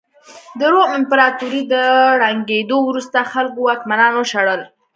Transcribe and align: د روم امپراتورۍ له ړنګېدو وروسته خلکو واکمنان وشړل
د 0.59 0.61
روم 0.73 0.87
امپراتورۍ 0.97 1.63
له 1.73 1.83
ړنګېدو 2.21 2.77
وروسته 2.89 3.29
خلکو 3.31 3.59
واکمنان 3.67 4.11
وشړل 4.15 4.61